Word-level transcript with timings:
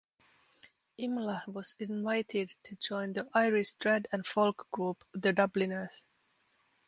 Imlach 0.97 1.47
was 1.47 1.75
invited 1.77 2.49
to 2.63 2.75
join 2.77 3.13
the 3.13 3.29
Irish 3.35 3.73
trad 3.75 4.07
and 4.11 4.25
folk 4.25 4.65
group 4.71 5.03
The 5.13 5.31
Dubliners. 5.31 6.01